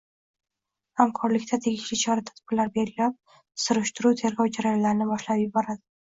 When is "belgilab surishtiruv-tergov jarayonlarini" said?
2.77-5.07